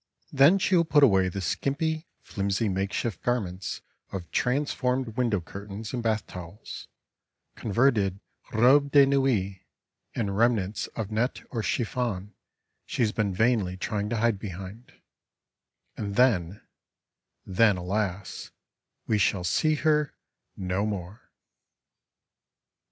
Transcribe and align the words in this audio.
Then 0.33 0.57
she 0.57 0.75
will 0.75 0.83
put 0.83 1.03
away 1.03 1.29
the 1.29 1.41
skimpy, 1.41 2.07
flimsy 2.23 2.67
makeshift 2.69 3.21
garments 3.21 3.81
of 4.11 4.31
transformed 4.31 5.09
window 5.09 5.39
curtains 5.39 5.93
and 5.93 6.01
bath 6.01 6.25
towels, 6.25 6.87
converted 7.53 8.19
robes 8.51 8.89
de 8.89 9.05
nuit 9.05 9.61
and 10.15 10.35
remnants 10.35 10.87
of 10.95 11.11
net 11.11 11.43
or 11.51 11.61
chiffon 11.61 12.33
she 12.87 13.03
has 13.03 13.11
been 13.11 13.31
vainly 13.31 13.77
trying 13.77 14.09
to 14.09 14.17
hide 14.17 14.39
behind—and 14.39 16.15
then—then 16.15 17.77
alas, 17.77 18.49
we 19.05 19.19
shall 19.19 19.43
see 19.43 19.75
her 19.75 20.15
no 20.57 20.83
more! 20.83 21.29